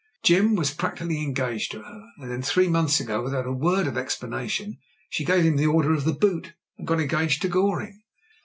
[0.23, 3.99] "Jim was practically engaged to her; and then, three months ago, without a word of
[3.99, 4.79] explanation,
[5.11, 8.01] she gave him the order of the boot, and got engaged to Goring."